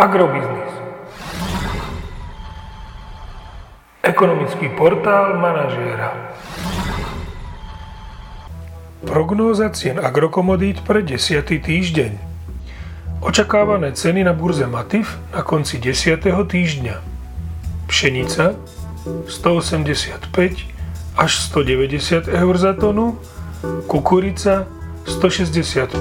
[0.00, 0.72] Agrobiznis.
[4.00, 6.16] Ekonomický portál manažéra.
[9.04, 11.44] Prognóza cien agrokomodít pre 10.
[11.44, 12.16] týždeň.
[13.20, 16.16] Očakávané ceny na burze Matif na konci 10.
[16.48, 16.96] týždňa.
[17.84, 18.56] Pšenica
[19.28, 20.32] 185
[21.20, 23.20] až 190 eur za tonu,
[23.84, 24.64] kukurica
[25.04, 25.92] 165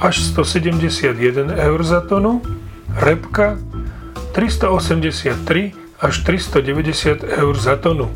[0.00, 2.40] až 171 eur za tonu,
[2.96, 3.60] repka
[4.32, 8.08] 383 až 390 eur za tonu.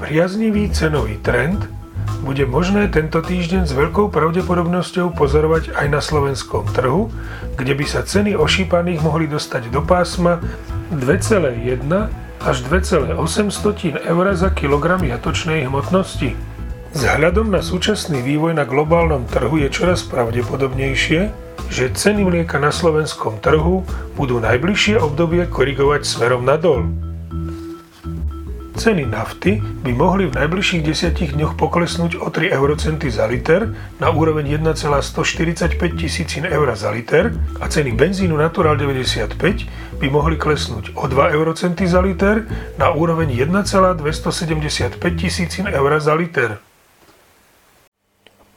[0.00, 1.68] Priaznivý cenový trend
[2.24, 7.12] bude možné tento týždeň s veľkou pravdepodobnosťou pozorovať aj na slovenskom trhu,
[7.56, 10.42] kde by sa ceny ošípaných mohli dostať do pásma
[10.92, 11.88] 2,1
[12.38, 13.16] až 2,8
[14.00, 16.34] eur za kilogram jatočnej hmotnosti.
[16.96, 23.40] Vzhľadom na súčasný vývoj na globálnom trhu je čoraz pravdepodobnejšie, že ceny mlieka na slovenskom
[23.40, 23.84] trhu
[24.16, 26.88] budú najbližšie obdobie korigovať smerom nadol.
[28.78, 34.06] Ceny nafty by mohli v najbližších 10 dňoch poklesnúť o 3 eurocenty za liter na
[34.14, 39.34] úroveň 1,145 tisícin eur za liter a ceny benzínu Natural 95
[39.98, 42.46] by mohli klesnúť o 2 eurocenty za liter
[42.78, 46.67] na úroveň 1,275 tisícin eur za liter.